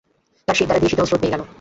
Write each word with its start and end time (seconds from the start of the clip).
তাঁর 0.47 0.55
শিরদাঁড়া 0.57 0.79
দিয়ে 0.81 0.91
শীতল 0.91 1.05
স্রোত 1.07 1.19
বয়ে 1.21 1.33
গেল। 1.33 1.41